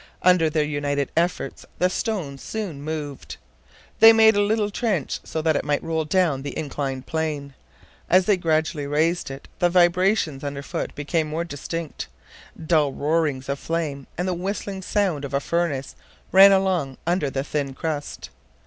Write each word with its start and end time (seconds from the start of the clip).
Under 0.23 0.49
their 0.49 0.63
united 0.63 1.11
efforts 1.15 1.63
the 1.77 1.87
stone 1.87 2.39
soon 2.39 2.81
moved. 2.81 3.37
They 3.99 4.11
made 4.11 4.35
a 4.35 4.41
little 4.41 4.71
trench 4.71 5.19
so 5.23 5.43
that 5.43 5.55
it 5.55 5.63
might 5.63 5.83
roll 5.83 6.05
down 6.05 6.41
the 6.41 6.57
inclined 6.57 7.05
plane. 7.05 7.53
As 8.09 8.25
they 8.25 8.35
gradually 8.35 8.87
raised 8.87 9.29
it, 9.29 9.47
the 9.59 9.69
vibrations 9.69 10.43
under 10.43 10.63
foot 10.63 10.95
became 10.95 11.27
more 11.27 11.43
distinct. 11.43 12.07
Dull 12.65 12.91
roarings 12.91 13.47
of 13.47 13.59
flame 13.59 14.07
and 14.17 14.27
the 14.27 14.33
whistling 14.33 14.81
sound 14.81 15.23
of 15.23 15.35
a 15.35 15.39
furnace 15.39 15.95
ran 16.31 16.51
along 16.51 16.97
under 17.05 17.29
the 17.29 17.43
thin 17.43 17.75
crust. 17.75 18.31